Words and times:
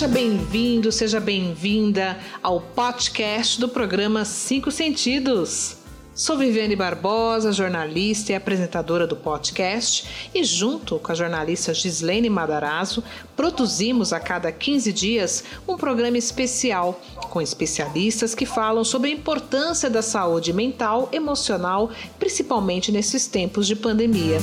Seja 0.00 0.14
bem-vindo, 0.14 0.90
seja 0.90 1.20
bem-vinda 1.20 2.18
ao 2.42 2.58
podcast 2.58 3.60
do 3.60 3.68
programa 3.68 4.24
Cinco 4.24 4.70
Sentidos. 4.70 5.76
Sou 6.14 6.38
Viviane 6.38 6.74
Barbosa, 6.74 7.52
jornalista 7.52 8.32
e 8.32 8.34
apresentadora 8.34 9.06
do 9.06 9.14
podcast, 9.14 10.30
e 10.34 10.42
junto 10.42 10.98
com 10.98 11.12
a 11.12 11.14
jornalista 11.14 11.74
Gislene 11.74 12.30
Madarazzo, 12.30 13.04
produzimos 13.36 14.14
a 14.14 14.18
cada 14.18 14.50
15 14.50 14.90
dias 14.90 15.44
um 15.68 15.76
programa 15.76 16.16
especial 16.16 16.98
com 17.28 17.42
especialistas 17.42 18.34
que 18.34 18.46
falam 18.46 18.84
sobre 18.84 19.10
a 19.10 19.12
importância 19.12 19.90
da 19.90 20.00
saúde 20.00 20.50
mental, 20.50 21.10
emocional, 21.12 21.90
principalmente 22.18 22.90
nesses 22.90 23.26
tempos 23.26 23.66
de 23.66 23.76
pandemia. 23.76 24.38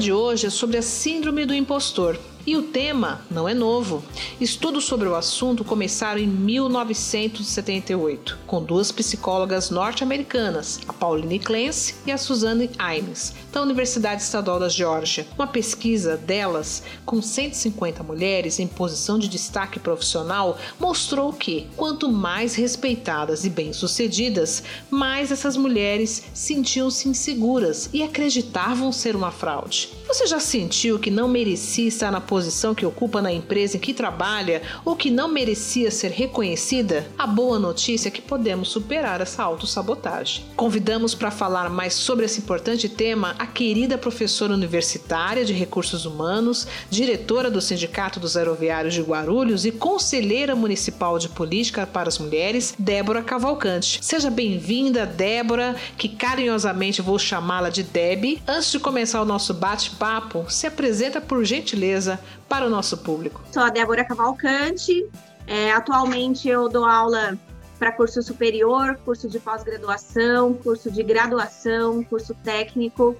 De 0.00 0.12
hoje 0.14 0.46
é 0.46 0.50
sobre 0.50 0.78
a 0.78 0.82
Síndrome 0.82 1.44
do 1.44 1.54
Impostor. 1.54 2.18
E 2.46 2.56
o 2.56 2.62
tema 2.62 3.20
não 3.30 3.46
é 3.46 3.52
novo. 3.52 4.02
Estudos 4.40 4.84
sobre 4.84 5.06
o 5.06 5.14
assunto 5.14 5.62
começaram 5.62 6.18
em 6.18 6.26
1978, 6.26 8.38
com 8.46 8.62
duas 8.62 8.90
psicólogas 8.90 9.68
norte-americanas, 9.68 10.80
a 10.88 10.92
Pauline 10.94 11.38
Clance 11.38 11.96
e 12.06 12.12
a 12.12 12.16
Suzanne 12.16 12.70
Imes, 12.80 13.34
da 13.52 13.60
Universidade 13.60 14.22
Estadual 14.22 14.58
da 14.58 14.70
Geórgia. 14.70 15.26
Uma 15.36 15.46
pesquisa 15.46 16.16
delas, 16.16 16.82
com 17.04 17.20
150 17.20 18.02
mulheres 18.02 18.58
em 18.58 18.66
posição 18.66 19.18
de 19.18 19.28
destaque 19.28 19.78
profissional, 19.78 20.56
mostrou 20.78 21.34
que, 21.34 21.66
quanto 21.76 22.10
mais 22.10 22.54
respeitadas 22.54 23.44
e 23.44 23.50
bem-sucedidas, 23.50 24.62
mais 24.90 25.30
essas 25.30 25.58
mulheres 25.58 26.22
sentiam-se 26.32 27.06
inseguras 27.06 27.90
e 27.92 28.02
acreditavam 28.02 28.90
ser 28.90 29.14
uma 29.14 29.30
fraude. 29.30 29.99
Você 30.10 30.26
já 30.26 30.40
sentiu 30.40 30.98
que 30.98 31.08
não 31.08 31.28
merecia 31.28 31.86
estar 31.86 32.10
na 32.10 32.20
posição 32.20 32.74
que 32.74 32.84
ocupa 32.84 33.22
na 33.22 33.32
empresa 33.32 33.76
em 33.76 33.80
que 33.80 33.94
trabalha 33.94 34.60
ou 34.84 34.96
que 34.96 35.08
não 35.08 35.28
merecia 35.28 35.88
ser 35.88 36.10
reconhecida, 36.10 37.06
a 37.16 37.28
boa 37.28 37.60
notícia 37.60 38.08
é 38.08 38.10
que 38.10 38.20
podemos 38.20 38.70
superar 38.70 39.20
essa 39.20 39.44
autossabotagem. 39.44 40.44
Convidamos 40.56 41.14
para 41.14 41.30
falar 41.30 41.70
mais 41.70 41.94
sobre 41.94 42.24
esse 42.24 42.40
importante 42.40 42.88
tema 42.88 43.36
a 43.38 43.46
querida 43.46 43.96
professora 43.96 44.52
universitária 44.52 45.44
de 45.44 45.52
recursos 45.52 46.04
humanos, 46.04 46.66
diretora 46.90 47.48
do 47.48 47.60
Sindicato 47.60 48.18
dos 48.18 48.36
Aeroviários 48.36 48.94
de 48.94 49.02
Guarulhos 49.02 49.64
e 49.64 49.70
conselheira 49.70 50.56
municipal 50.56 51.20
de 51.20 51.28
política 51.28 51.86
para 51.86 52.08
as 52.08 52.18
mulheres, 52.18 52.74
Débora 52.76 53.22
Cavalcante. 53.22 54.00
Seja 54.02 54.28
bem-vinda, 54.28 55.06
Débora, 55.06 55.76
que 55.96 56.08
carinhosamente 56.08 57.00
vou 57.00 57.16
chamá-la 57.16 57.70
de 57.70 57.84
Deb. 57.84 58.42
Antes 58.48 58.72
de 58.72 58.80
começar 58.80 59.22
o 59.22 59.24
nosso 59.24 59.54
bate-papo, 60.00 60.50
se 60.50 60.66
apresenta 60.66 61.20
por 61.20 61.44
gentileza 61.44 62.18
para 62.48 62.66
o 62.66 62.70
nosso 62.70 62.96
público? 62.98 63.42
Sou 63.52 63.62
a 63.62 63.68
Débora 63.68 64.04
Cavalcante. 64.04 65.06
É, 65.46 65.72
atualmente 65.72 66.48
eu 66.48 66.68
dou 66.68 66.86
aula 66.86 67.38
para 67.78 67.92
curso 67.92 68.22
superior, 68.22 68.98
curso 69.04 69.28
de 69.28 69.38
pós-graduação, 69.38 70.54
curso 70.54 70.90
de 70.90 71.02
graduação, 71.02 72.02
curso 72.02 72.34
técnico. 72.42 73.14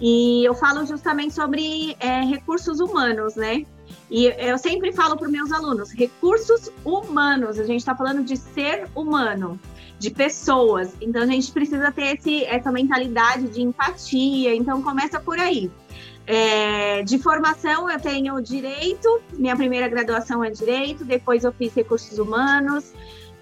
E 0.00 0.44
eu 0.44 0.54
falo 0.54 0.86
justamente 0.86 1.34
sobre 1.34 1.94
é, 2.00 2.22
recursos 2.22 2.80
humanos, 2.80 3.36
né? 3.36 3.64
E 4.10 4.26
eu 4.26 4.56
sempre 4.56 4.92
falo 4.92 5.16
para 5.16 5.26
os 5.26 5.32
meus 5.32 5.52
alunos: 5.52 5.92
recursos 5.92 6.70
humanos. 6.84 7.58
A 7.58 7.64
gente 7.64 7.80
está 7.80 7.94
falando 7.94 8.22
de 8.24 8.36
ser 8.36 8.88
humano, 8.94 9.58
de 9.98 10.10
pessoas. 10.10 10.92
Então 11.00 11.22
a 11.22 11.26
gente 11.26 11.50
precisa 11.52 11.90
ter 11.92 12.16
esse, 12.16 12.44
essa 12.44 12.70
mentalidade 12.70 13.48
de 13.48 13.62
empatia. 13.62 14.54
Então 14.54 14.82
começa 14.82 15.18
por 15.20 15.38
aí. 15.38 15.70
É, 16.26 17.02
de 17.02 17.18
formação, 17.18 17.90
eu 17.90 18.00
tenho 18.00 18.40
direito, 18.40 19.20
minha 19.34 19.54
primeira 19.54 19.88
graduação 19.88 20.42
é 20.42 20.50
direito, 20.50 21.04
depois 21.04 21.44
eu 21.44 21.52
fiz 21.52 21.74
recursos 21.74 22.18
humanos, 22.18 22.92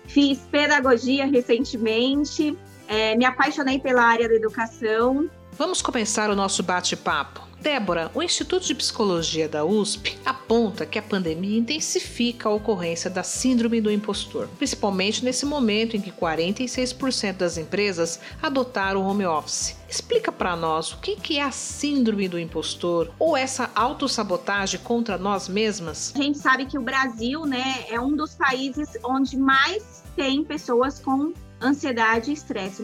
fiz 0.04 0.40
pedagogia 0.50 1.26
recentemente, 1.26 2.56
é, 2.88 3.14
me 3.14 3.24
apaixonei 3.24 3.78
pela 3.78 4.02
área 4.02 4.28
da 4.28 4.34
educação. 4.34 5.30
Vamos 5.54 5.82
começar 5.82 6.30
o 6.30 6.34
nosso 6.34 6.62
bate-papo. 6.62 7.46
Débora, 7.60 8.10
o 8.14 8.22
Instituto 8.22 8.66
de 8.66 8.74
Psicologia 8.74 9.46
da 9.46 9.64
USP 9.66 10.18
aponta 10.24 10.86
que 10.86 10.98
a 10.98 11.02
pandemia 11.02 11.58
intensifica 11.58 12.48
a 12.48 12.52
ocorrência 12.52 13.10
da 13.10 13.22
síndrome 13.22 13.78
do 13.78 13.90
impostor, 13.90 14.48
principalmente 14.56 15.22
nesse 15.22 15.44
momento 15.44 15.94
em 15.94 16.00
que 16.00 16.10
46% 16.10 17.34
das 17.34 17.58
empresas 17.58 18.18
adotaram 18.42 19.02
o 19.02 19.06
home 19.06 19.26
office. 19.26 19.76
Explica 19.88 20.32
para 20.32 20.56
nós 20.56 20.92
o 20.92 20.98
que 20.98 21.36
é 21.36 21.42
a 21.42 21.52
síndrome 21.52 22.28
do 22.28 22.38
impostor 22.38 23.12
ou 23.18 23.36
essa 23.36 23.70
autossabotagem 23.74 24.80
contra 24.80 25.18
nós 25.18 25.48
mesmas? 25.48 26.14
A 26.16 26.22
gente 26.22 26.38
sabe 26.38 26.64
que 26.64 26.78
o 26.78 26.82
Brasil 26.82 27.44
né, 27.44 27.84
é 27.90 28.00
um 28.00 28.16
dos 28.16 28.34
países 28.34 28.98
onde 29.04 29.36
mais 29.36 30.02
tem 30.16 30.42
pessoas 30.42 30.98
com 30.98 31.34
ansiedade 31.60 32.30
e 32.30 32.34
estresse 32.34 32.82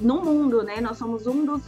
no 0.00 0.22
mundo, 0.22 0.62
né? 0.62 0.80
Nós 0.80 0.98
somos 0.98 1.26
um 1.26 1.44
dos 1.44 1.62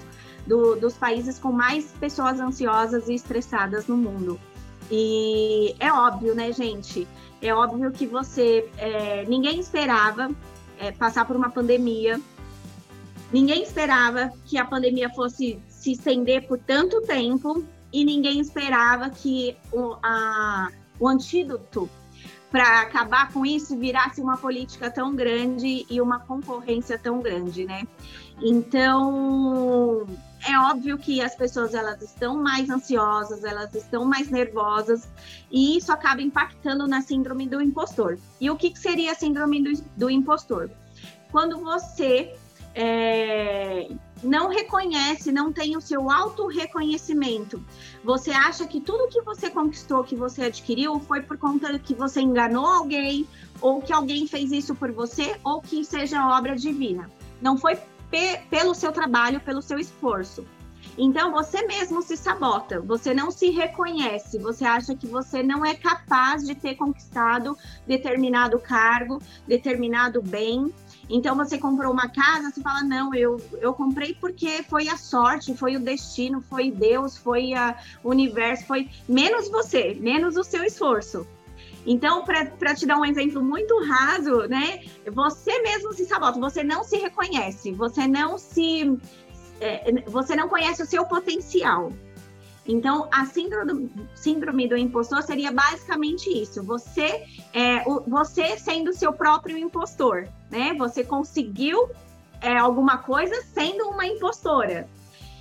do, 0.47 0.77
dos 0.77 0.95
países 0.95 1.39
com 1.39 1.53
mais 1.53 1.87
pessoas 2.01 2.41
ansiosas 2.41 3.09
e 3.09 3.15
estressadas 3.15 3.87
no 3.87 3.97
mundo. 3.97 4.39
E 4.91 5.75
é 5.79 5.93
óbvio, 5.93 6.35
né, 6.35 6.53
gente? 6.53 7.07
É 7.43 7.55
óbvio 7.55 7.91
que 7.93 8.07
você. 8.07 8.69
É, 8.77 9.25
ninguém 9.27 9.61
esperava 9.61 10.31
é, 10.79 10.93
passar 10.93 11.25
por 11.27 11.37
uma 11.37 11.51
pandemia. 11.51 12.21
Ninguém 13.33 13.63
esperava 13.63 14.33
que 14.47 14.57
a 14.57 14.65
pandemia 14.65 15.11
fosse 15.11 15.61
se 15.69 15.93
estender 15.93 16.47
por 16.47 16.59
tanto 16.59 17.03
tempo. 17.03 17.65
E 17.93 18.05
ninguém 18.05 18.39
esperava 18.41 19.09
que 19.09 19.57
o, 19.73 19.97
a, 20.03 20.69
o 20.99 21.09
antídoto 21.09 21.89
para 22.51 22.83
acabar 22.83 23.33
com 23.33 23.45
isso 23.45 23.77
virasse 23.77 24.21
uma 24.21 24.37
política 24.37 24.91
tão 24.91 25.15
grande 25.15 25.87
e 25.89 26.01
uma 26.01 26.19
concorrência 26.19 26.99
tão 26.99 27.21
grande, 27.21 27.65
né? 27.65 27.87
Então, 28.43 30.07
é 30.47 30.59
óbvio 30.59 30.99
que 30.99 31.21
as 31.21 31.35
pessoas 31.35 31.75
elas 31.75 32.01
estão 32.03 32.37
mais 32.37 32.71
ansiosas, 32.71 33.45
elas 33.45 33.75
estão 33.75 34.05
mais 34.05 34.31
nervosas 34.31 35.09
e 35.51 35.77
isso 35.77 35.93
acaba 35.93 36.23
impactando 36.23 36.87
na 36.87 37.03
síndrome 37.03 37.47
do 37.47 37.61
impostor. 37.61 38.19
E 38.41 38.51
o 38.51 38.57
que, 38.57 38.71
que 38.71 38.79
seria 38.79 39.13
a 39.13 39.15
síndrome 39.15 39.63
do, 39.63 39.83
do 39.97 40.11
impostor? 40.11 40.71
Quando 41.31 41.59
você 41.59 42.35
é, 42.75 43.89
não 44.23 44.49
reconhece, 44.49 45.33
não 45.33 45.53
tem 45.53 45.77
o 45.77 45.81
seu 45.81 46.11
auto-reconhecimento. 46.11 47.63
Você 48.05 48.31
acha 48.31 48.67
que 48.67 48.81
tudo 48.81 49.09
que 49.09 49.21
você 49.23 49.51
conquistou, 49.51 50.05
que 50.05 50.17
você 50.17 50.45
adquiriu, 50.45 50.99
foi 51.01 51.21
por 51.23 51.37
conta 51.37 51.79
que 51.79 51.95
você 51.95 52.21
enganou 52.21 52.67
alguém, 52.67 53.27
ou 53.61 53.83
que 53.83 53.93
alguém 53.93 54.27
fez 54.27 54.53
isso 54.53 54.75
por 54.75 54.93
você, 54.93 55.37
ou 55.45 55.61
que 55.61 55.85
seja 55.85 56.29
obra 56.29 56.55
divina. 56.57 57.11
Não 57.41 57.57
foi 57.57 57.79
pe 58.11 58.39
pelo 58.51 58.75
seu 58.75 58.93
trabalho, 58.93 59.41
pelo 59.41 59.63
seu 59.63 59.79
esforço. 59.79 60.45
Então 60.97 61.31
você 61.31 61.65
mesmo 61.67 62.03
se 62.03 62.17
sabota, 62.17 62.81
você 62.81 63.15
não 63.15 63.31
se 63.31 63.51
reconhece, 63.51 64.39
você 64.39 64.65
acha 64.65 64.97
que 64.97 65.07
você 65.07 65.43
não 65.45 65.65
é 65.65 65.75
capaz 65.75 66.45
de 66.45 66.57
ter 66.57 66.75
conquistado 66.75 67.57
determinado 67.87 68.59
cargo, 68.59 69.23
determinado 69.47 70.21
bem. 70.21 70.73
Então 71.09 71.37
você 71.37 71.57
comprou 71.57 71.93
uma 71.93 72.09
casa, 72.09 72.51
você 72.51 72.61
fala: 72.61 72.83
"Não, 72.83 73.15
eu 73.15 73.41
eu 73.61 73.73
comprei 73.73 74.15
porque 74.15 74.63
foi 74.65 74.89
a 74.89 74.97
sorte, 74.97 75.57
foi 75.57 75.77
o 75.77 75.81
destino, 75.81 76.43
foi 76.43 76.71
Deus, 76.71 77.17
foi 77.17 77.53
o 78.03 78.11
universo, 78.11 78.67
foi 78.67 78.91
menos 79.09 79.49
você, 79.49 79.97
menos 80.01 80.37
o 80.37 80.43
seu 80.43 80.65
esforço". 80.65 81.27
Então, 81.91 82.23
para 82.23 82.75
te 82.75 82.85
dar 82.85 82.99
um 82.99 83.05
exemplo 83.07 83.43
muito 83.43 83.83
raso, 83.83 84.47
né? 84.47 84.85
Você 85.11 85.63
mesmo 85.63 85.95
se 85.95 86.05
sabota, 86.05 86.39
você 86.39 86.63
não 86.63 86.85
se 86.85 86.99
reconhece, 86.99 87.73
você 87.73 88.07
não 88.07 88.37
se. 88.37 88.95
É, 89.59 90.03
você 90.07 90.37
não 90.37 90.51
conhece 90.51 90.83
o 90.83 90.87
seu 90.87 91.07
potencial. 91.07 91.91
Então, 92.67 93.09
a 93.11 93.25
síndrome 93.25 93.89
do, 93.89 93.91
síndrome 94.15 94.69
do 94.69 94.77
impostor 94.77 95.23
seria 95.23 95.51
basicamente 95.51 96.29
isso: 96.29 96.63
você, 96.63 97.25
é, 97.55 97.83
o, 97.87 98.03
você 98.07 98.59
sendo 98.59 98.93
seu 98.93 99.11
próprio 99.11 99.57
impostor, 99.57 100.29
né? 100.51 100.75
Você 100.75 101.03
conseguiu 101.03 101.89
é, 102.43 102.59
alguma 102.59 102.99
coisa 102.99 103.35
sendo 103.55 103.89
uma 103.89 104.07
impostora 104.07 104.87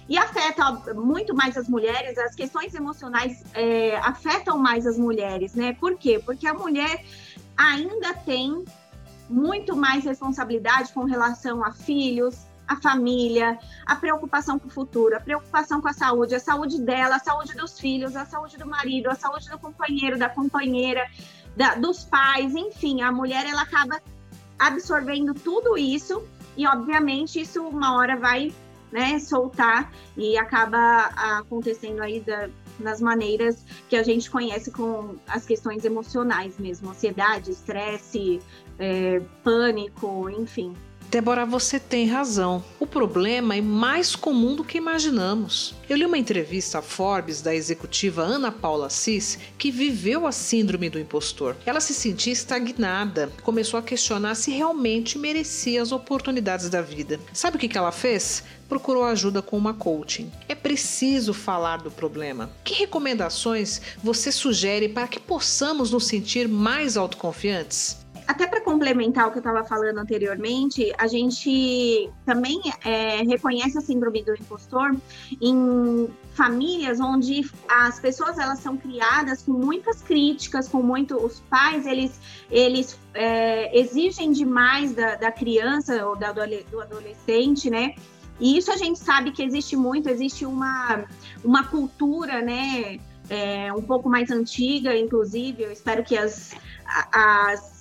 e 0.09 0.17
afeta 0.17 0.93
muito 0.93 1.35
mais 1.35 1.57
as 1.57 1.67
mulheres, 1.67 2.17
as 2.17 2.33
questões 2.33 2.73
emocionais 2.73 3.43
é, 3.53 3.97
afetam 3.97 4.57
mais 4.57 4.87
as 4.87 4.97
mulheres, 4.97 5.53
né? 5.53 5.73
Por 5.73 5.97
quê? 5.97 6.21
Porque 6.23 6.47
a 6.47 6.53
mulher 6.53 7.03
ainda 7.57 8.13
tem 8.13 8.63
muito 9.29 9.75
mais 9.75 10.05
responsabilidade 10.05 10.93
com 10.93 11.03
relação 11.03 11.63
a 11.63 11.71
filhos, 11.73 12.47
a 12.67 12.75
família, 12.75 13.57
a 13.85 13.95
preocupação 13.95 14.59
com 14.59 14.67
o 14.67 14.71
futuro, 14.71 15.15
a 15.15 15.19
preocupação 15.19 15.81
com 15.81 15.87
a 15.87 15.93
saúde, 15.93 16.35
a 16.35 16.39
saúde 16.39 16.81
dela, 16.81 17.15
a 17.15 17.19
saúde 17.19 17.53
dos 17.53 17.79
filhos, 17.79 18.15
a 18.15 18.25
saúde 18.25 18.57
do 18.57 18.67
marido, 18.67 19.09
a 19.09 19.15
saúde 19.15 19.49
do 19.49 19.57
companheiro, 19.57 20.17
da 20.17 20.29
companheira, 20.29 21.05
da, 21.55 21.75
dos 21.75 22.03
pais, 22.05 22.55
enfim, 22.55 23.01
a 23.01 23.11
mulher 23.11 23.45
ela 23.45 23.61
acaba 23.61 24.01
absorvendo 24.59 25.33
tudo 25.33 25.77
isso 25.77 26.23
e 26.55 26.65
obviamente 26.67 27.39
isso 27.39 27.63
uma 27.63 27.95
hora 27.95 28.17
vai 28.17 28.53
né, 28.91 29.19
soltar 29.19 29.91
e 30.15 30.37
acaba 30.37 31.05
acontecendo 31.39 32.01
aí 32.01 32.19
da, 32.19 32.49
nas 32.79 33.01
maneiras 33.01 33.65
que 33.89 33.95
a 33.95 34.03
gente 34.03 34.29
conhece 34.29 34.71
com 34.71 35.15
as 35.27 35.45
questões 35.45 35.83
emocionais 35.85 36.57
mesmo, 36.57 36.89
ansiedade, 36.89 37.51
estresse, 37.51 38.39
é, 38.79 39.21
pânico, 39.43 40.29
enfim. 40.29 40.73
Débora, 41.09 41.45
você 41.45 41.79
tem 41.79 42.05
razão. 42.05 42.61
O 42.79 42.85
problema 42.85 43.55
é 43.55 43.61
mais 43.61 44.13
comum 44.13 44.55
do 44.55 44.63
que 44.63 44.77
imaginamos. 44.77 45.73
Eu 45.89 45.95
li 45.95 46.05
uma 46.05 46.17
entrevista 46.17 46.79
à 46.79 46.81
Forbes 46.81 47.41
da 47.41 47.55
executiva 47.55 48.21
Ana 48.21 48.51
Paula 48.51 48.87
Assis, 48.87 49.39
que 49.57 49.71
viveu 49.71 50.27
a 50.27 50.33
síndrome 50.33 50.89
do 50.89 50.99
impostor. 50.99 51.55
Ela 51.65 51.79
se 51.79 51.93
sentia 51.93 52.33
estagnada, 52.33 53.31
começou 53.41 53.79
a 53.79 53.83
questionar 53.83 54.35
se 54.35 54.51
realmente 54.51 55.17
merecia 55.17 55.81
as 55.81 55.93
oportunidades 55.93 56.69
da 56.69 56.81
vida. 56.81 57.19
Sabe 57.31 57.55
o 57.55 57.59
que 57.59 57.77
ela 57.77 57.91
fez? 57.93 58.43
procurou 58.67 59.03
ajuda 59.05 59.41
com 59.41 59.57
uma 59.57 59.73
coaching. 59.73 60.31
É 60.47 60.55
preciso 60.55 61.33
falar 61.33 61.77
do 61.77 61.89
problema. 61.89 62.49
Que 62.63 62.73
recomendações 62.73 63.81
você 64.03 64.31
sugere 64.31 64.89
para 64.89 65.07
que 65.07 65.19
possamos 65.19 65.91
nos 65.91 66.05
sentir 66.05 66.47
mais 66.47 66.97
autoconfiantes? 66.97 67.97
Até 68.27 68.45
para 68.45 68.59
complementar 68.59 69.27
o 69.27 69.31
que 69.31 69.37
eu 69.37 69.41
estava 69.41 69.63
falando 69.63 69.99
anteriormente, 69.99 70.91
a 70.97 71.07
gente 71.07 72.09
também 72.25 72.61
é, 72.83 73.23
reconhece 73.23 73.77
a 73.77 73.81
síndrome 73.81 74.21
do 74.21 74.33
impostor 74.33 74.95
em 75.41 76.09
famílias 76.33 76.99
onde 76.99 77.49
as 77.69 77.99
pessoas 77.99 78.37
elas 78.37 78.59
são 78.59 78.75
criadas 78.75 79.43
com 79.43 79.53
muitas 79.53 80.01
críticas, 80.01 80.67
com 80.67 80.83
muito 80.83 81.15
os 81.15 81.39
pais 81.39 81.85
eles 81.85 82.19
eles 82.51 82.99
é, 83.13 83.79
exigem 83.79 84.31
demais 84.31 84.93
da, 84.93 85.15
da 85.15 85.31
criança 85.31 86.05
ou 86.05 86.15
da, 86.15 86.31
do 86.31 86.81
adolescente, 86.81 87.69
né? 87.69 87.95
E 88.39 88.57
isso 88.57 88.71
a 88.71 88.77
gente 88.77 88.99
sabe 88.99 89.31
que 89.31 89.41
existe 89.41 89.75
muito, 89.75 90.09
existe 90.09 90.45
uma, 90.45 91.05
uma 91.43 91.63
cultura, 91.63 92.41
né? 92.41 92.99
É, 93.29 93.73
um 93.73 93.81
pouco 93.81 94.07
mais 94.09 94.29
antiga, 94.31 94.95
inclusive. 94.95 95.63
Eu 95.63 95.71
espero 95.71 96.03
que 96.03 96.15
as, 96.15 96.53
as, 97.11 97.76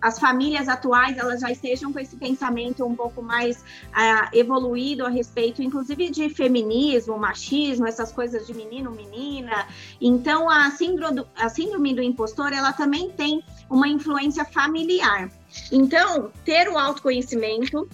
as 0.00 0.18
famílias 0.18 0.68
atuais 0.68 1.16
elas 1.18 1.40
já 1.40 1.50
estejam 1.50 1.92
com 1.92 1.98
esse 1.98 2.16
pensamento 2.16 2.84
um 2.84 2.94
pouco 2.94 3.22
mais 3.22 3.58
uh, 3.58 4.28
evoluído 4.32 5.04
a 5.04 5.08
respeito, 5.08 5.62
inclusive 5.62 6.10
de 6.10 6.28
feminismo, 6.28 7.18
machismo, 7.18 7.86
essas 7.86 8.12
coisas 8.12 8.46
de 8.46 8.54
menino, 8.54 8.90
menina. 8.90 9.66
Então, 10.00 10.48
a 10.48 10.70
síndrome, 10.70 11.16
do, 11.16 11.28
a 11.36 11.48
síndrome 11.48 11.94
do 11.94 12.02
impostor, 12.02 12.52
ela 12.52 12.72
também 12.72 13.10
tem 13.10 13.42
uma 13.68 13.88
influência 13.88 14.44
familiar. 14.44 15.30
Então, 15.72 16.30
ter 16.44 16.68
o 16.68 16.78
autoconhecimento 16.78 17.88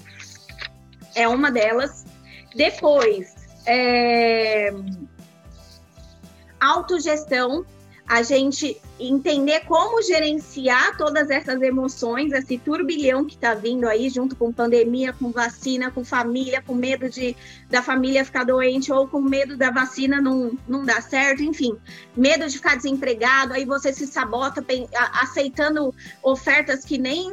é 1.15 1.27
uma 1.27 1.51
delas. 1.51 2.05
Depois, 2.55 3.35
é... 3.67 4.73
autogestão, 6.61 7.65
a 8.07 8.23
gente 8.23 8.81
entender 9.01 9.61
como 9.61 10.03
gerenciar 10.03 10.97
todas 10.97 11.31
essas 11.31 11.61
emoções, 11.63 12.33
esse 12.33 12.59
turbilhão 12.59 13.25
que 13.25 13.35
está 13.35 13.55
vindo 13.55 13.89
aí, 13.89 14.09
junto 14.09 14.37
com 14.37 14.53
pandemia, 14.53 15.13
com 15.13 15.33
vacina, 15.33 15.91
com 15.91 16.05
família, 16.05 16.63
com 16.63 16.75
medo 16.75 17.09
de 17.09 17.35
da 17.69 17.83
família 17.83 18.25
ficar 18.25 18.45
doente 18.45 18.93
ou 18.93 19.09
com 19.09 19.21
medo 19.21 19.57
da 19.57 19.71
vacina 19.71 20.21
não, 20.21 20.57
não 20.69 20.85
dar 20.85 21.03
certo, 21.03 21.43
enfim, 21.43 21.77
medo 22.17 22.47
de 22.47 22.57
ficar 22.57 22.77
desempregado, 22.77 23.53
aí 23.53 23.65
você 23.65 23.93
se 23.93 24.07
sabota 24.07 24.65
aceitando 25.21 25.93
ofertas 26.23 26.85
que 26.85 26.99
nem, 26.99 27.33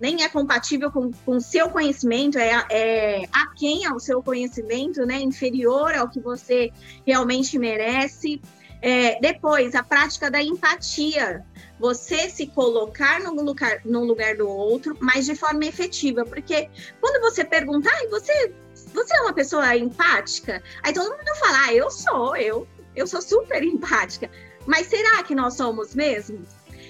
nem 0.00 0.22
é 0.22 0.28
compatível 0.28 0.90
com 0.90 1.10
o 1.26 1.40
seu 1.40 1.68
conhecimento, 1.68 2.38
é, 2.38 2.64
é 2.70 3.28
aquém 3.32 3.84
ao 3.84 4.00
seu 4.00 4.22
conhecimento, 4.22 5.04
né, 5.04 5.20
inferior 5.20 5.94
ao 5.94 6.08
que 6.08 6.20
você 6.20 6.72
realmente 7.04 7.58
merece. 7.58 8.40
É, 8.80 9.20
depois, 9.20 9.74
a 9.74 9.82
prática 9.82 10.30
da 10.30 10.42
empatia. 10.42 11.44
Você 11.80 12.28
se 12.28 12.48
colocar 12.48 13.20
no 13.20 13.32
lugar, 13.34 13.80
no 13.84 14.04
lugar 14.04 14.36
do 14.36 14.48
outro, 14.48 14.96
mas 15.00 15.26
de 15.26 15.36
forma 15.36 15.64
efetiva. 15.64 16.24
Porque 16.24 16.68
quando 17.00 17.20
você 17.20 17.44
pergunta, 17.44 17.88
ah, 17.88 18.08
você, 18.10 18.52
você 18.92 19.16
é 19.16 19.20
uma 19.20 19.32
pessoa 19.32 19.76
empática? 19.76 20.62
Aí 20.82 20.92
todo 20.92 21.16
mundo 21.16 21.36
fala, 21.38 21.66
ah, 21.66 21.74
eu 21.74 21.90
sou, 21.90 22.36
eu, 22.36 22.66
eu 22.96 23.06
sou 23.06 23.22
super 23.22 23.62
empática. 23.64 24.30
Mas 24.66 24.88
será 24.88 25.22
que 25.22 25.34
nós 25.34 25.54
somos 25.54 25.94
mesmo? 25.94 26.44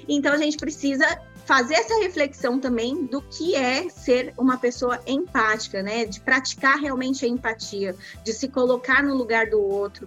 Então 0.09 0.33
a 0.33 0.39
gente 0.39 0.57
precisa 0.57 1.21
fazer 1.49 1.77
essa 1.77 1.99
reflexão 2.01 2.61
também 2.61 3.07
do 3.07 3.23
que 3.23 3.55
é 3.55 3.89
ser 3.89 4.35
uma 4.37 4.59
pessoa 4.59 5.01
empática, 5.07 5.83
né? 5.83 6.05
De 6.05 6.21
praticar 6.21 6.77
realmente 6.79 7.25
a 7.25 7.29
empatia, 7.29 7.97
de 8.23 8.35
se 8.35 8.49
colocar 8.49 9.03
no 9.03 9.15
lugar 9.15 9.47
do 9.47 9.59
outro. 9.59 10.07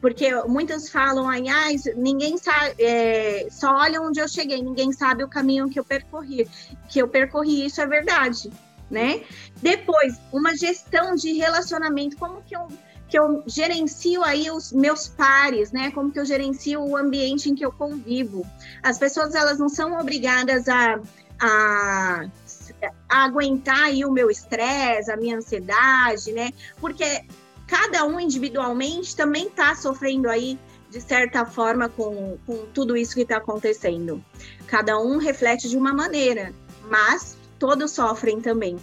Porque 0.00 0.34
muitos 0.48 0.90
falam 0.90 1.30
ah, 1.30 1.36
ninguém 1.94 2.36
sabe, 2.36 2.74
é, 2.82 3.46
só 3.52 3.72
olha 3.76 4.02
onde 4.02 4.18
eu 4.18 4.26
cheguei, 4.26 4.60
ninguém 4.60 4.90
sabe 4.90 5.22
o 5.22 5.28
caminho 5.28 5.70
que 5.70 5.78
eu 5.78 5.84
percorri. 5.84 6.48
Que 6.88 7.00
eu 7.00 7.06
percorri, 7.06 7.66
isso 7.66 7.80
é 7.80 7.86
verdade, 7.86 8.50
né? 8.90 9.22
Depois, 9.62 10.18
uma 10.32 10.56
gestão 10.56 11.14
de 11.14 11.34
relacionamento, 11.34 12.16
como 12.16 12.42
que 12.42 12.56
eu 12.56 12.66
que 13.10 13.18
eu 13.18 13.42
gerencio 13.46 14.22
aí 14.22 14.50
os 14.50 14.72
meus 14.72 15.08
pares, 15.08 15.72
né? 15.72 15.90
Como 15.90 16.12
que 16.12 16.20
eu 16.20 16.24
gerencio 16.24 16.80
o 16.80 16.96
ambiente 16.96 17.50
em 17.50 17.54
que 17.54 17.64
eu 17.64 17.72
convivo. 17.72 18.46
As 18.82 18.98
pessoas 18.98 19.34
elas 19.34 19.58
não 19.58 19.68
são 19.68 19.98
obrigadas 19.98 20.68
a, 20.68 21.00
a, 21.40 22.24
a 23.08 23.24
aguentar 23.24 23.84
aí 23.84 24.04
o 24.04 24.12
meu 24.12 24.30
estresse, 24.30 25.10
a 25.10 25.16
minha 25.16 25.36
ansiedade, 25.36 26.32
né? 26.32 26.52
Porque 26.80 27.24
cada 27.66 28.04
um 28.04 28.20
individualmente 28.20 29.16
também 29.16 29.48
está 29.48 29.74
sofrendo 29.74 30.28
aí 30.28 30.58
de 30.88 31.00
certa 31.00 31.44
forma 31.44 31.88
com, 31.88 32.38
com 32.46 32.66
tudo 32.72 32.96
isso 32.96 33.14
que 33.14 33.22
está 33.22 33.38
acontecendo. 33.38 34.24
Cada 34.66 34.98
um 35.00 35.18
reflete 35.18 35.68
de 35.68 35.76
uma 35.76 35.92
maneira, 35.92 36.52
mas 36.88 37.36
todos 37.58 37.90
sofrem 37.90 38.40
também. 38.40 38.76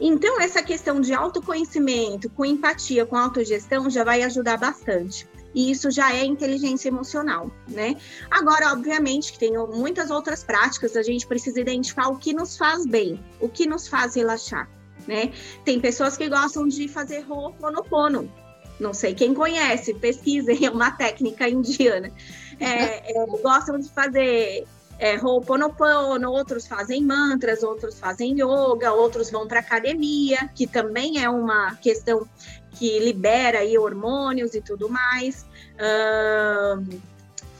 Então, 0.00 0.40
essa 0.40 0.62
questão 0.62 1.00
de 1.00 1.14
autoconhecimento, 1.14 2.28
com 2.30 2.44
empatia, 2.44 3.06
com 3.06 3.16
autogestão, 3.16 3.88
já 3.88 4.04
vai 4.04 4.22
ajudar 4.22 4.58
bastante. 4.58 5.26
E 5.54 5.70
isso 5.70 5.90
já 5.90 6.14
é 6.14 6.22
inteligência 6.22 6.88
emocional, 6.88 7.50
né? 7.66 7.96
Agora, 8.30 8.72
obviamente, 8.72 9.32
que 9.32 9.38
tem 9.38 9.52
muitas 9.56 10.10
outras 10.10 10.44
práticas, 10.44 10.96
a 10.96 11.02
gente 11.02 11.26
precisa 11.26 11.58
identificar 11.58 12.08
o 12.08 12.18
que 12.18 12.34
nos 12.34 12.58
faz 12.58 12.84
bem, 12.84 13.18
o 13.40 13.48
que 13.48 13.66
nos 13.66 13.88
faz 13.88 14.14
relaxar, 14.14 14.68
né? 15.08 15.32
Tem 15.64 15.80
pessoas 15.80 16.14
que 16.14 16.28
gostam 16.28 16.68
de 16.68 16.88
fazer 16.88 17.24
Ho'oponopono. 17.26 18.30
Não 18.78 18.92
sei 18.92 19.14
quem 19.14 19.32
conhece, 19.32 19.94
pesquisem, 19.94 20.58
é 20.66 20.70
uma 20.70 20.90
técnica 20.90 21.48
indiana. 21.48 22.12
É, 22.60 23.18
é, 23.18 23.26
gostam 23.42 23.78
de 23.78 23.90
fazer 23.90 24.66
é, 24.98 25.16
Ho'oponopono, 25.16 26.30
outros 26.30 26.66
fazem 26.66 27.02
mantras, 27.02 27.62
outros 27.62 27.98
fazem 27.98 28.32
yoga, 28.34 28.92
outros 28.92 29.30
vão 29.30 29.46
para 29.46 29.60
academia, 29.60 30.48
que 30.54 30.66
também 30.66 31.22
é 31.22 31.28
uma 31.28 31.74
questão 31.76 32.26
que 32.72 32.98
libera 32.98 33.60
aí 33.60 33.76
hormônios 33.76 34.54
e 34.54 34.60
tudo 34.60 34.88
mais. 34.88 35.46
Um, 35.78 36.98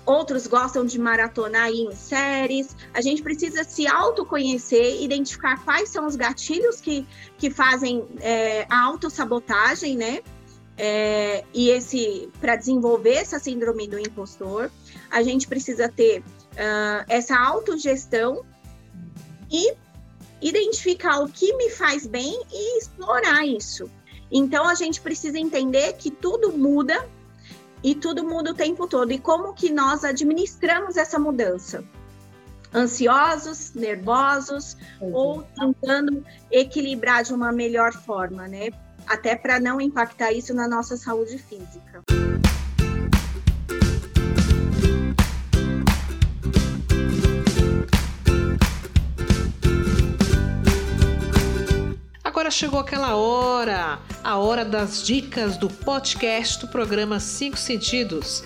outros 0.06 0.46
gostam 0.46 0.86
de 0.86 0.98
maratonar 0.98 1.68
em 1.68 1.92
séries. 1.92 2.76
A 2.94 3.00
gente 3.00 3.22
precisa 3.22 3.64
se 3.64 3.86
autoconhecer, 3.86 5.02
identificar 5.02 5.62
quais 5.64 5.88
são 5.88 6.06
os 6.06 6.16
gatilhos 6.16 6.80
que, 6.80 7.06
que 7.36 7.50
fazem 7.50 8.06
é, 8.20 8.66
a 8.70 8.84
autossabotagem, 8.84 9.96
né? 9.96 10.20
É, 10.78 11.42
e 11.54 11.70
esse 11.70 12.28
para 12.40 12.54
desenvolver 12.54 13.14
essa 13.14 13.38
síndrome 13.38 13.88
do 13.88 13.98
impostor, 13.98 14.70
a 15.10 15.22
gente 15.22 15.48
precisa 15.48 15.88
ter 15.88 16.20
uh, 16.20 17.04
essa 17.08 17.38
autogestão 17.38 18.44
e 19.50 19.74
identificar 20.40 21.20
o 21.20 21.28
que 21.28 21.54
me 21.56 21.70
faz 21.70 22.06
bem 22.06 22.42
e 22.52 22.78
explorar 22.78 23.46
isso. 23.46 23.90
Então 24.30 24.68
a 24.68 24.74
gente 24.74 25.00
precisa 25.00 25.38
entender 25.38 25.94
que 25.94 26.10
tudo 26.10 26.52
muda 26.52 27.08
e 27.82 27.94
tudo 27.94 28.24
muda 28.24 28.50
o 28.50 28.54
tempo 28.54 28.86
todo 28.86 29.12
e 29.12 29.18
como 29.18 29.54
que 29.54 29.70
nós 29.70 30.04
administramos 30.04 30.96
essa 30.96 31.18
mudança. 31.18 31.84
Ansiosos, 32.74 33.72
nervosos 33.74 34.76
uhum. 35.00 35.14
ou 35.14 35.42
tentando 35.42 36.24
equilibrar 36.50 37.22
de 37.22 37.32
uma 37.32 37.52
melhor 37.52 37.92
forma, 37.92 38.46
né? 38.48 38.70
Até 39.06 39.36
para 39.36 39.60
não 39.60 39.80
impactar 39.80 40.32
isso 40.32 40.52
na 40.52 40.66
nossa 40.66 40.96
saúde 40.96 41.38
física. 41.38 42.02
Agora 52.24 52.50
chegou 52.50 52.78
aquela 52.78 53.16
hora, 53.16 53.98
a 54.22 54.36
hora 54.36 54.64
das 54.64 55.02
dicas 55.02 55.56
do 55.56 55.68
podcast 55.68 56.60
do 56.60 56.68
programa 56.68 57.18
Cinco 57.18 57.56
Sentidos. 57.56 58.42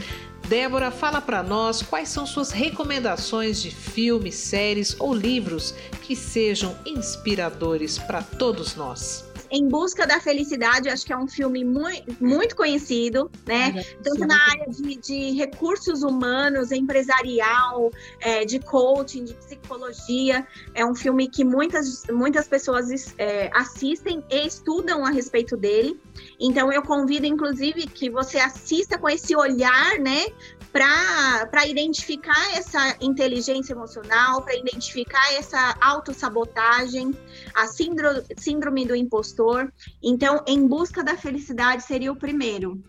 Débora, 0.49 0.91
fala 0.91 1.21
para 1.21 1.43
nós 1.43 1.83
quais 1.83 2.09
são 2.09 2.27
suas 2.27 2.51
recomendações 2.51 3.63
de 3.63 3.71
filmes, 3.71 4.35
séries 4.35 4.97
ou 4.99 5.15
livros 5.15 5.75
que 6.03 6.17
sejam 6.17 6.77
inspiradores 6.85 7.99
para 7.99 8.23
todos 8.23 8.75
nós. 8.75 9.30
Em 9.51 9.69
Busca 9.69 10.07
da 10.07 10.21
Felicidade, 10.21 10.89
acho 10.89 11.05
que 11.05 11.13
é 11.13 11.17
um 11.17 11.27
filme 11.27 11.65
muito, 11.65 12.17
muito 12.23 12.55
conhecido, 12.55 13.31
né? 13.47 13.85
Tanto 14.03 14.27
na 14.27 14.41
área 14.51 14.67
de, 14.69 14.97
de 14.97 15.31
recursos 15.33 16.03
humanos, 16.03 16.71
empresarial, 16.71 17.91
é, 18.21 18.45
de 18.45 18.61
coaching, 18.61 19.25
de 19.25 19.35
psicologia. 19.35 20.47
É 20.75 20.85
um 20.85 20.95
filme 20.95 21.29
que 21.29 21.45
muitas, 21.45 22.05
muitas 22.11 22.47
pessoas 22.47 23.15
é, 23.19 23.51
assistem 23.53 24.23
e 24.31 24.47
estudam 24.47 25.05
a 25.05 25.11
respeito 25.11 25.57
dele. 25.57 26.01
Então, 26.39 26.73
eu 26.73 26.83
convido, 26.83 27.27
inclusive, 27.27 27.87
que 27.87 28.09
você 28.09 28.39
assista 28.39 28.99
com 28.99 29.09
esse 29.09 29.35
olhar, 29.35 29.99
né? 29.99 30.27
Para 30.73 31.67
identificar 31.67 32.57
essa 32.57 32.97
inteligência 33.01 33.73
emocional, 33.73 34.43
para 34.43 34.57
identificar 34.57 35.33
essa 35.35 35.77
autossabotagem, 35.81 37.13
a 37.55 37.67
síndrome, 37.67 38.23
síndrome 38.37 38.87
do 38.87 38.95
impostor. 38.95 39.73
Então, 40.03 40.43
Em 40.47 40.67
Busca 40.67 41.03
da 41.03 41.17
Felicidade 41.17 41.83
seria 41.83 42.13
o 42.13 42.17
primeiro. 42.17 42.83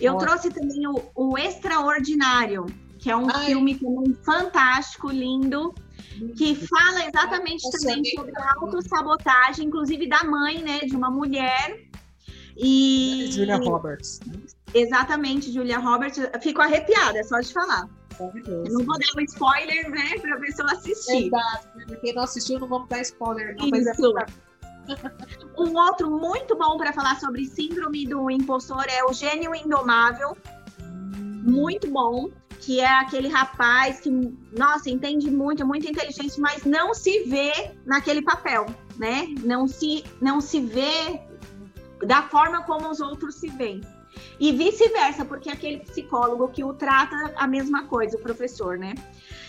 Eu 0.00 0.16
trouxe 0.16 0.50
também 0.50 0.86
o, 0.86 1.10
o, 1.14 1.38
Extraordinário, 1.38 2.66
que 2.98 3.10
é 3.10 3.16
um 3.16 3.28
Ai. 3.30 3.46
filme 3.46 3.74
também 3.76 4.14
fantástico, 4.24 5.08
lindo, 5.08 5.74
que 6.36 6.54
fala 6.54 7.06
exatamente 7.06 7.68
também 7.70 8.04
sobre 8.04 8.32
a 8.36 8.54
autossabotagem, 8.60 9.66
inclusive 9.66 10.08
da 10.08 10.24
mãe, 10.24 10.62
né, 10.62 10.80
de 10.80 10.96
uma 10.96 11.10
mulher. 11.10 11.80
E... 12.56 13.28
Julia 13.32 13.56
Roberts. 13.56 14.20
Né? 14.74 14.80
Exatamente, 14.80 15.52
Julia 15.52 15.78
Roberts. 15.78 16.20
Fico 16.42 16.60
arrepiada, 16.60 17.18
é 17.18 17.22
só 17.22 17.40
de 17.40 17.52
falar. 17.52 17.88
Não 18.18 18.84
vou 18.84 18.98
dar 18.98 19.20
um 19.20 19.20
spoiler, 19.22 19.90
né, 19.90 20.18
para 20.20 20.36
a 20.36 20.40
pessoa 20.40 20.72
assistir. 20.72 21.26
Exato, 21.26 21.68
quem 22.00 22.14
não 22.14 22.22
assistiu 22.22 22.60
não 22.60 22.68
vamos 22.68 22.88
dar 22.88 23.00
spoiler, 23.00 23.56
não, 23.56 23.66
é 23.66 24.26
Um 25.58 25.76
outro 25.76 26.10
muito 26.10 26.56
bom 26.56 26.76
para 26.76 26.92
falar 26.92 27.18
sobre 27.18 27.46
síndrome 27.46 28.06
do 28.06 28.30
impostor 28.30 28.84
é 28.88 29.04
o 29.04 29.12
Gênio 29.12 29.54
Indomável. 29.54 30.36
Muito 30.78 31.90
bom. 31.90 32.30
Que 32.60 32.80
é 32.80 32.88
aquele 32.88 33.28
rapaz 33.28 34.00
que, 34.00 34.10
nossa, 34.56 34.88
entende 34.88 35.30
muito, 35.30 35.62
é 35.62 35.66
muito 35.66 35.86
inteligente, 35.86 36.40
mas 36.40 36.64
não 36.64 36.94
se 36.94 37.24
vê 37.24 37.52
naquele 37.84 38.22
papel, 38.22 38.64
né? 38.96 39.26
Não 39.44 39.68
se, 39.68 40.02
não 40.18 40.40
se 40.40 40.60
vê 40.60 41.20
da 42.06 42.22
forma 42.22 42.62
como 42.62 42.88
os 42.88 43.00
outros 43.00 43.34
se 43.34 43.48
veem. 43.48 43.82
E 44.38 44.52
vice-versa, 44.52 45.24
porque 45.24 45.50
aquele 45.50 45.78
psicólogo 45.78 46.48
que 46.48 46.64
o 46.64 46.74
trata 46.74 47.32
a 47.36 47.46
mesma 47.46 47.84
coisa, 47.86 48.16
o 48.16 48.20
professor, 48.20 48.78
né? 48.78 48.94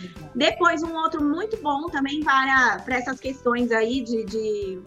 Uhum. 0.02 0.30
Depois, 0.36 0.84
um 0.84 0.94
outro 0.96 1.24
muito 1.24 1.58
bom 1.58 1.88
também 1.88 2.24
para, 2.24 2.80
para 2.80 2.96
essas 2.96 3.20
questões 3.20 3.72
aí 3.72 4.02
de, 4.02 4.24
de 4.26 4.82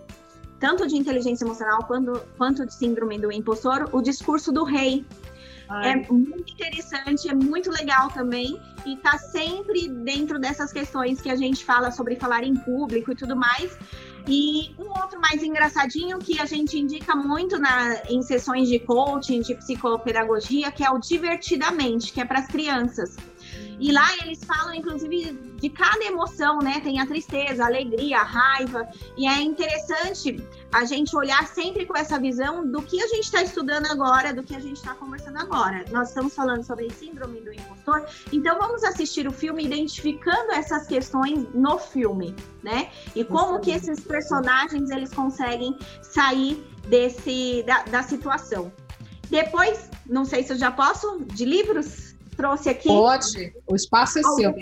tanto 0.59 0.87
de 0.87 0.97
inteligência 0.97 1.45
emocional 1.45 1.85
quanto, 1.85 2.21
quanto 2.37 2.67
de 2.67 2.75
síndrome 2.75 3.19
do 3.19 3.33
impostor, 3.33 3.89
o 3.93 4.01
discurso 4.01 4.53
do 4.53 4.65
rei. 4.65 5.05
Ai. 5.69 5.93
É 5.93 5.97
muito 6.11 6.53
interessante, 6.53 7.29
é 7.29 7.35
muito 7.35 7.71
legal 7.71 8.09
também 8.09 8.59
e 8.87 8.95
está 8.95 9.19
sempre 9.19 9.89
dentro 9.89 10.39
dessas 10.39 10.73
questões 10.73 11.21
que 11.21 11.31
a 11.31 11.37
gente 11.37 11.63
fala 11.65 11.91
sobre 11.91 12.17
falar 12.17 12.43
em 12.43 12.55
público 12.55 13.13
e 13.13 13.15
tudo 13.15 13.37
mais. 13.37 13.77
E 14.29 14.75
um 14.79 14.91
outro 14.91 15.19
mais 15.19 15.43
engraçadinho 15.43 16.19
que 16.19 16.39
a 16.39 16.45
gente 16.45 16.79
indica 16.79 17.17
muito 17.17 17.59
na, 17.59 18.03
em 18.11 18.21
sessões 18.21 18.69
de 18.69 18.79
coaching, 18.79 19.41
de 19.41 19.55
psicopedagogia, 19.55 20.71
que 20.71 20.85
é 20.85 20.91
o 20.91 20.99
Divertidamente, 20.99 22.13
que 22.13 22.21
é 22.21 22.25
para 22.27 22.41
as 22.41 22.47
crianças. 22.47 23.17
E 23.79 23.93
lá 23.93 24.07
eles 24.23 24.43
falam, 24.45 24.75
inclusive, 24.75 25.33
de 25.57 25.71
cada 25.71 26.05
emoção, 26.05 26.59
né? 26.59 26.81
Tem 26.81 27.01
a 27.01 27.07
tristeza, 27.07 27.63
a 27.63 27.67
alegria, 27.67 28.19
a 28.19 28.25
raiva. 28.25 28.89
E 29.17 29.27
é 29.27 29.41
interessante 29.41 30.43
a 30.73 30.85
gente 30.85 31.17
olhar 31.17 31.47
sempre 31.47 31.87
com 31.87 31.97
essa 31.97 32.19
visão 32.19 32.67
do 32.71 32.83
que 32.83 33.03
a 33.03 33.07
gente 33.07 33.25
está 33.25 33.43
estudando 33.43 33.87
agora, 33.87 34.35
do 34.35 34.43
que 34.43 34.55
a 34.55 34.61
gente 34.61 34.77
está 34.77 34.95
conversando 34.95 35.39
agora. 35.39 35.85
Nós 35.91 36.09
estamos 36.09 36.35
falando 36.35 36.63
sobre 36.65 36.91
síndrome 36.91 37.41
do 37.41 37.53
impostor, 37.53 38.05
então 38.33 38.59
vamos 38.59 38.85
assistir 38.85 39.27
o 39.27 39.33
filme 39.33 39.65
identificando 39.65 40.53
essas 40.53 40.87
questões 40.87 41.47
no 41.55 41.79
filme, 41.79 42.35
né? 42.63 42.91
E 43.15 43.25
como 43.25 43.61
que 43.61 43.71
esses 43.71 44.01
personagens 44.01 44.91
eles 44.91 45.13
conseguem 45.13 45.77
sair 46.03 46.63
desse 46.89 47.63
da, 47.67 47.83
da 47.85 48.03
situação. 48.03 48.73
Depois, 49.31 49.91
não 50.07 50.25
sei 50.25 50.43
se 50.43 50.53
eu 50.53 50.59
já 50.59 50.71
posso, 50.71 51.21
de 51.27 51.45
livros 51.45 52.08
trouxe 52.39 52.71
aqui. 52.71 52.89
Pode, 52.89 53.53
o 53.67 53.75
espaço 53.75 54.21
é 54.21 54.23
seu. 54.23 54.55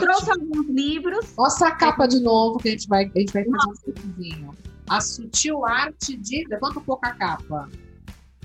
Trouxe 0.00 0.30
alguns 0.30 0.66
livros. 0.68 1.32
Mostra 1.38 1.68
a 1.68 1.70
capa 1.70 2.06
de 2.06 2.20
novo, 2.20 2.58
que 2.58 2.68
a 2.68 2.70
gente 2.72 2.88
vai, 2.88 3.04
a 3.04 3.18
gente 3.18 3.32
vai 3.32 3.44
fazer 3.44 3.90
um 3.90 3.92
pouquinho. 3.92 4.54
A 4.90 5.00
sutil 5.00 5.64
arte 5.64 6.16
de. 6.16 6.44
Levanta 6.48 6.80
um 6.80 6.82
pouco 6.82 7.06
a 7.06 7.12
capa. 7.12 7.70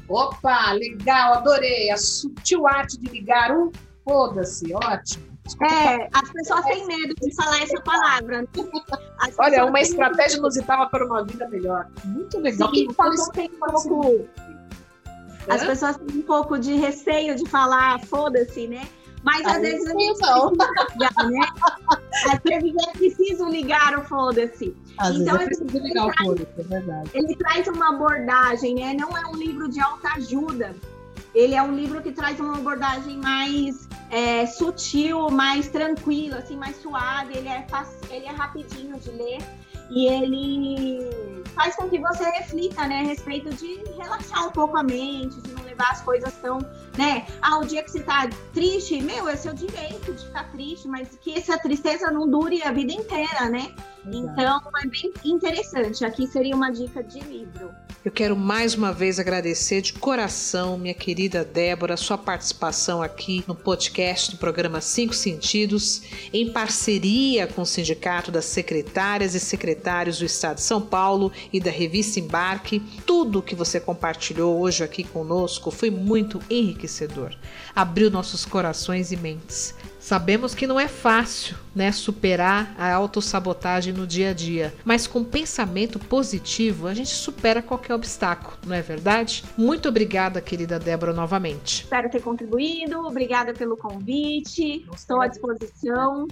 Opa, 0.07 0.71
legal, 0.73 1.33
adorei. 1.33 1.89
A 1.89 1.97
sutil 1.97 2.67
arte 2.67 2.97
de 2.99 3.09
ligar 3.09 3.51
um. 3.51 3.71
Foda-se, 4.05 4.71
ótimo. 4.73 5.25
É, 5.63 6.09
as 6.13 6.29
pessoas 6.31 6.65
têm 6.65 6.85
medo 6.85 7.15
de 7.15 7.33
falar 7.35 7.61
essa 7.61 7.81
palavra. 7.81 8.45
Olha, 9.39 9.65
uma 9.65 9.81
estratégia 9.81 10.37
inusitada 10.37 10.87
para 10.89 11.05
uma 11.05 11.25
vida 11.25 11.47
melhor. 11.49 11.89
Muito 12.05 12.37
legal. 12.39 12.69
Sim, 12.69 12.85
Quem 12.85 12.93
fala 12.93 13.15
isso 13.15 13.31
tem 13.31 13.49
um 13.49 13.59
pouco 13.59 14.27
as 15.49 15.63
pessoas 15.63 15.97
têm 15.97 16.19
um 16.19 16.21
pouco 16.21 16.57
de 16.57 16.73
receio 16.75 17.35
de 17.35 17.49
falar, 17.49 17.99
foda-se, 18.05 18.67
né? 18.67 18.87
Mas 19.23 19.45
às 19.45 19.61
vezes 19.61 19.85
a 19.87 19.99
gente 19.99 20.21
não. 20.21 20.51
ligar, 20.51 21.29
né? 21.29 21.47
Às 22.31 22.39
vezes 22.43 22.73
é 22.87 22.91
preciso 22.91 23.45
ligar 23.49 23.97
o 23.97 24.03
foda-se. 24.03 24.75
Então, 25.15 25.35
é 25.35 25.45
preciso 25.45 25.77
ligar 25.77 26.07
o 26.07 26.13
foda-se, 26.23 26.59
é 26.59 26.63
verdade. 26.63 27.09
Ele 27.13 27.35
traz 27.35 27.67
uma 27.67 27.89
abordagem, 27.89 28.75
né? 28.75 28.93
Não 28.93 29.17
é 29.17 29.27
um 29.27 29.35
livro 29.35 29.67
de 29.67 29.79
alta 29.79 30.09
ajuda. 30.15 30.75
Ele 31.35 31.55
é 31.55 31.61
um 31.61 31.75
livro 31.75 32.01
que 32.01 32.11
traz 32.11 32.39
uma 32.39 32.57
abordagem 32.57 33.17
mais 33.17 33.87
é, 34.09 34.45
sutil, 34.45 35.29
mais 35.29 35.67
tranquila, 35.67 36.37
assim, 36.37 36.55
mais 36.55 36.77
suave. 36.77 37.37
Ele 37.37 37.49
é, 37.49 37.65
ele 38.09 38.25
é 38.25 38.31
rapidinho 38.31 38.97
de 38.99 39.11
ler 39.11 39.39
e 39.89 40.07
ele 40.07 41.09
faz 41.57 41.75
com 41.75 41.89
que 41.89 41.99
você 41.99 42.23
reflita, 42.23 42.87
né, 42.87 42.99
a 42.99 43.03
respeito 43.03 43.49
de 43.55 43.83
relaxar 43.99 44.47
um 44.47 44.51
pouco 44.51 44.77
a 44.77 44.83
mente, 44.83 45.41
de 45.41 45.51
não 45.53 45.63
levar 45.63 45.91
as 45.91 46.01
coisas 46.01 46.31
tão, 46.35 46.59
né, 46.97 47.25
ah, 47.41 47.57
o 47.57 47.65
dia 47.65 47.83
que 47.83 47.91
você 47.91 48.03
tá 48.03 48.29
triste, 48.53 49.01
meu, 49.01 49.27
é 49.27 49.35
seu 49.35 49.53
direito 49.53 50.13
de 50.13 50.25
ficar 50.25 50.49
triste, 50.51 50.87
mas 50.87 51.09
que 51.19 51.33
essa 51.33 51.57
tristeza 51.57 52.11
não 52.11 52.29
dure 52.29 52.61
a 52.63 52.71
vida 52.71 52.93
inteira, 52.93 53.49
né? 53.49 53.73
Então, 54.05 54.61
é 54.81 54.87
bem 54.87 55.11
interessante. 55.25 56.05
Aqui 56.05 56.27
seria 56.27 56.55
uma 56.55 56.71
dica 56.71 57.03
de 57.03 57.19
livro. 57.19 57.75
Eu 58.07 58.11
quero 58.11 58.37
mais 58.37 58.73
uma 58.73 58.93
vez 58.93 59.19
agradecer 59.19 59.81
de 59.81 59.91
coração, 59.91 60.77
minha 60.77 60.93
querida 60.93 61.43
Débora, 61.43 61.97
sua 61.97 62.17
participação 62.17 63.01
aqui 63.01 63.43
no 63.45 63.53
podcast 63.53 64.31
do 64.31 64.37
programa 64.37 64.79
Cinco 64.79 65.13
Sentidos, 65.13 66.03
em 66.31 66.49
parceria 66.53 67.47
com 67.47 67.63
o 67.63 67.65
Sindicato 67.65 68.31
das 68.31 68.45
Secretárias 68.45 69.35
e 69.35 69.41
Secretários 69.41 70.19
do 70.19 70.25
Estado 70.25 70.55
de 70.55 70.61
São 70.61 70.81
Paulo 70.81 71.33
e 71.51 71.59
da 71.59 71.69
revista 71.69 72.17
Embarque. 72.17 72.79
Tudo 73.05 73.41
que 73.41 73.53
você 73.53 73.77
compartilhou 73.77 74.57
hoje 74.57 74.85
aqui 74.85 75.03
conosco 75.03 75.69
foi 75.69 75.91
muito 75.91 76.39
enriquecedor. 76.49 77.35
Abriu 77.75 78.09
nossos 78.09 78.45
corações 78.45 79.11
e 79.11 79.17
mentes. 79.17 79.75
Sabemos 80.07 80.55
que 80.55 80.65
não 80.65 80.79
é 80.79 80.87
fácil, 80.87 81.57
né, 81.75 81.91
superar 81.91 82.73
a 82.77 82.93
autossabotagem 82.93 83.91
no 83.91 84.07
dia 84.07 84.29
a 84.29 84.33
dia, 84.33 84.73
mas 84.85 85.05
com 85.05 85.21
pensamento 85.21 85.99
positivo 85.99 86.87
a 86.87 86.93
gente 86.93 87.09
supera 87.09 87.61
qualquer 87.61 87.93
obstáculo, 87.93 88.57
não 88.65 88.73
é 88.73 88.81
verdade? 88.81 89.43
Muito 89.57 89.89
obrigada, 89.89 90.39
querida 90.39 90.79
Débora, 90.79 91.11
novamente. 91.11 91.83
Espero 91.83 92.09
ter 92.09 92.21
contribuído, 92.21 93.05
obrigada 93.05 93.53
pelo 93.53 93.75
convite, 93.75 94.87
estou 94.95 95.19
à 95.19 95.27
disposição. 95.27 96.25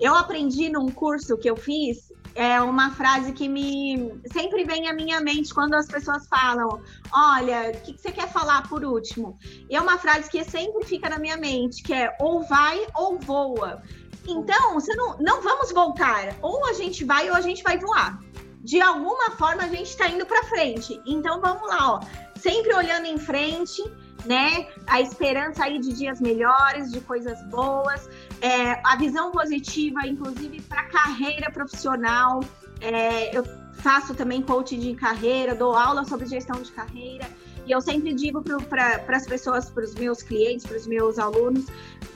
Eu 0.00 0.14
aprendi 0.14 0.70
num 0.70 0.88
curso 0.88 1.36
que 1.36 1.50
eu 1.50 1.56
fiz 1.56 2.07
é 2.34 2.60
uma 2.60 2.90
frase 2.90 3.32
que 3.32 3.48
me 3.48 4.20
sempre 4.32 4.64
vem 4.64 4.88
à 4.88 4.92
minha 4.92 5.20
mente 5.20 5.52
quando 5.52 5.74
as 5.74 5.86
pessoas 5.86 6.26
falam: 6.28 6.80
Olha, 7.12 7.70
o 7.70 7.80
que, 7.82 7.92
que, 7.92 8.00
você 8.00 8.12
quer 8.12 8.28
falar 8.30 8.68
por 8.68 8.84
último? 8.84 9.38
E 9.68 9.76
é 9.76 9.80
uma 9.80 9.98
frase 9.98 10.30
que 10.30 10.42
sempre 10.44 10.84
fica 10.84 11.08
na 11.08 11.18
minha 11.18 11.36
mente, 11.36 11.82
que 11.82 11.92
é 11.92 12.16
ou 12.20 12.42
vai 12.42 12.86
ou 12.94 13.18
voa. 13.18 13.82
Então, 14.26 14.74
você 14.74 14.94
não, 14.94 15.16
não 15.18 15.40
vamos 15.42 15.72
voltar. 15.72 16.36
Ou 16.42 16.66
a 16.66 16.74
gente 16.74 17.04
vai 17.04 17.30
ou 17.30 17.36
a 17.36 17.40
gente 17.40 17.62
vai 17.62 17.78
voar. 17.78 18.20
De 18.60 18.80
alguma 18.80 19.30
forma 19.30 19.62
a 19.62 19.68
gente 19.68 19.88
está 19.88 20.08
indo 20.08 20.26
para 20.26 20.42
frente. 20.44 21.00
Então 21.06 21.40
vamos 21.40 21.66
lá, 21.68 21.94
ó. 21.94 22.00
Sempre 22.36 22.74
olhando 22.74 23.06
em 23.06 23.18
frente, 23.18 23.82
né? 24.24 24.66
A 24.86 25.00
esperança 25.00 25.64
aí 25.64 25.78
de 25.78 25.92
dias 25.92 26.20
melhores, 26.20 26.90
de 26.90 27.00
coisas 27.00 27.42
boas 27.44 28.08
é, 28.40 28.80
a 28.84 28.96
visão 28.96 29.30
positiva, 29.30 30.06
inclusive 30.06 30.60
para 30.62 30.84
carreira 30.84 31.50
profissional. 31.50 32.40
É, 32.80 33.36
eu 33.36 33.44
faço 33.74 34.14
também 34.14 34.42
coaching 34.42 34.78
de 34.78 34.94
carreira, 34.94 35.54
dou 35.54 35.74
aula 35.74 36.04
sobre 36.04 36.26
gestão 36.26 36.60
de 36.60 36.70
carreira. 36.72 37.28
E 37.66 37.72
eu 37.72 37.80
sempre 37.80 38.14
digo 38.14 38.42
para 38.42 39.02
as 39.08 39.26
pessoas, 39.26 39.68
para 39.68 39.84
os 39.84 39.94
meus 39.94 40.22
clientes, 40.22 40.64
para 40.64 40.76
os 40.76 40.86
meus 40.86 41.18
alunos, 41.18 41.66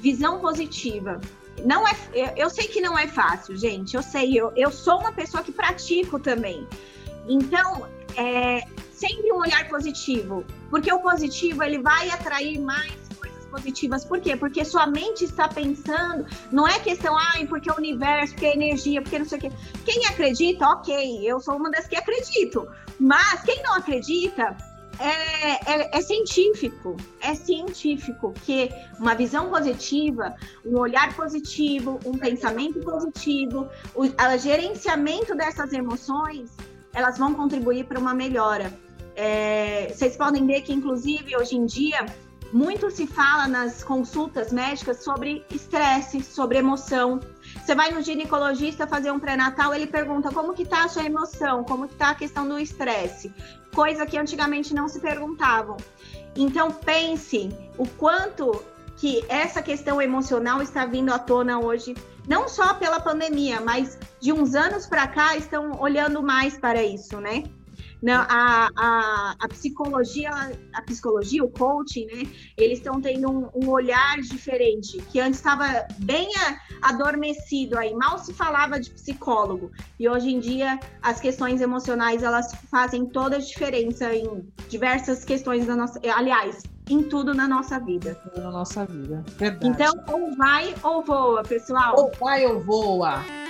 visão 0.00 0.40
positiva. 0.40 1.20
Não 1.64 1.86
é, 1.86 1.94
eu 2.36 2.48
sei 2.48 2.66
que 2.68 2.80
não 2.80 2.98
é 2.98 3.06
fácil, 3.06 3.56
gente. 3.56 3.94
Eu 3.94 4.02
sei, 4.02 4.38
eu, 4.38 4.50
eu 4.56 4.70
sou 4.70 5.00
uma 5.00 5.12
pessoa 5.12 5.42
que 5.42 5.52
pratico 5.52 6.18
também. 6.18 6.66
Então, 7.28 7.86
é, 8.16 8.62
sempre 9.02 9.32
um 9.32 9.38
olhar 9.38 9.68
positivo, 9.68 10.44
porque 10.70 10.92
o 10.92 11.00
positivo 11.00 11.64
ele 11.64 11.78
vai 11.78 12.08
atrair 12.10 12.60
mais 12.60 12.94
coisas 13.18 13.44
positivas. 13.46 14.04
Por 14.04 14.20
quê? 14.20 14.36
Porque 14.36 14.64
sua 14.64 14.86
mente 14.86 15.24
está 15.24 15.48
pensando, 15.48 16.24
não 16.52 16.68
é 16.68 16.78
questão, 16.78 17.18
ah, 17.18 17.32
porque 17.48 17.68
é 17.68 17.72
o 17.72 17.76
universo, 17.78 18.32
porque 18.34 18.46
é 18.46 18.54
energia, 18.54 19.02
porque 19.02 19.18
não 19.18 19.26
sei 19.26 19.38
o 19.38 19.40
quê. 19.40 19.52
Quem 19.84 20.06
acredita, 20.06 20.68
ok, 20.68 21.20
eu 21.24 21.40
sou 21.40 21.56
uma 21.56 21.68
das 21.68 21.88
que 21.88 21.96
acredito, 21.96 22.68
mas 23.00 23.42
quem 23.42 23.60
não 23.64 23.74
acredita, 23.74 24.56
é, 25.00 25.72
é, 25.72 25.98
é, 25.98 26.00
científico, 26.00 26.96
é 27.20 27.34
científico 27.34 28.32
que 28.44 28.70
uma 29.00 29.16
visão 29.16 29.50
positiva, 29.50 30.36
um 30.64 30.78
olhar 30.78 31.12
positivo, 31.16 31.98
um 32.06 32.16
pensamento 32.16 32.78
positivo, 32.80 33.68
o, 33.96 34.04
o 34.04 34.38
gerenciamento 34.38 35.34
dessas 35.34 35.72
emoções, 35.72 36.50
elas 36.94 37.18
vão 37.18 37.34
contribuir 37.34 37.84
para 37.86 37.98
uma 37.98 38.14
melhora. 38.14 38.72
É, 39.14 39.88
vocês 39.88 40.16
podem 40.16 40.46
ver 40.46 40.62
que, 40.62 40.72
inclusive, 40.72 41.36
hoje 41.36 41.56
em 41.56 41.66
dia, 41.66 42.06
muito 42.52 42.90
se 42.90 43.06
fala 43.06 43.48
nas 43.48 43.82
consultas 43.82 44.52
médicas 44.52 45.02
sobre 45.02 45.44
estresse, 45.50 46.22
sobre 46.22 46.58
emoção. 46.58 47.18
Você 47.56 47.74
vai 47.74 47.90
no 47.90 48.02
ginecologista 48.02 48.86
fazer 48.86 49.10
um 49.10 49.18
pré-natal, 49.18 49.74
ele 49.74 49.86
pergunta 49.86 50.30
como 50.30 50.52
que 50.52 50.64
tá 50.64 50.84
a 50.84 50.88
sua 50.88 51.04
emoção, 51.04 51.64
como 51.64 51.88
que 51.88 51.94
tá 51.94 52.10
a 52.10 52.14
questão 52.14 52.46
do 52.46 52.58
estresse, 52.58 53.32
coisa 53.74 54.04
que 54.04 54.18
antigamente 54.18 54.74
não 54.74 54.86
se 54.86 55.00
perguntavam. 55.00 55.78
Então 56.36 56.70
pense 56.70 57.50
o 57.78 57.86
quanto 57.88 58.62
que 58.96 59.24
essa 59.28 59.62
questão 59.62 60.00
emocional 60.00 60.62
está 60.62 60.84
vindo 60.84 61.12
à 61.12 61.18
tona 61.18 61.58
hoje, 61.58 61.94
não 62.28 62.48
só 62.48 62.74
pela 62.74 63.00
pandemia, 63.00 63.60
mas 63.60 63.98
de 64.20 64.32
uns 64.32 64.54
anos 64.54 64.86
para 64.86 65.08
cá 65.08 65.36
estão 65.36 65.80
olhando 65.80 66.22
mais 66.22 66.58
para 66.58 66.82
isso, 66.82 67.18
né? 67.20 67.44
Não, 68.02 68.26
a, 68.28 68.68
a, 68.76 69.34
a, 69.38 69.48
psicologia, 69.48 70.30
a 70.74 70.82
psicologia, 70.82 71.44
o 71.44 71.48
coaching, 71.48 72.06
né? 72.06 72.24
Eles 72.58 72.78
estão 72.78 73.00
tendo 73.00 73.30
um, 73.30 73.48
um, 73.54 73.70
olhar 73.70 74.20
diferente, 74.20 75.00
que 75.10 75.20
antes 75.20 75.38
estava 75.38 75.86
bem 75.98 76.28
adormecido 76.82 77.78
aí, 77.78 77.94
mal 77.94 78.18
se 78.18 78.34
falava 78.34 78.80
de 78.80 78.90
psicólogo. 78.90 79.70
E 80.00 80.08
hoje 80.08 80.30
em 80.30 80.40
dia 80.40 80.80
as 81.00 81.20
questões 81.20 81.60
emocionais 81.60 82.24
elas 82.24 82.52
fazem 82.68 83.06
toda 83.06 83.36
a 83.36 83.40
diferença 83.40 84.12
em 84.12 84.44
diversas 84.68 85.24
questões 85.24 85.64
da 85.66 85.76
nossa, 85.76 86.00
aliás, 86.12 86.64
em 86.88 87.04
tudo 87.04 87.32
na 87.32 87.46
nossa 87.46 87.78
vida. 87.78 88.20
Na 88.36 88.50
nossa 88.50 88.84
vida, 88.84 89.24
verdade. 89.38 89.68
Então, 89.68 89.94
ou 90.08 90.34
vai 90.34 90.74
ou 90.82 91.02
voa, 91.04 91.42
pessoal. 91.44 91.94
Ou 91.96 92.10
vai 92.18 92.44
ou 92.46 92.60
voa. 92.60 93.41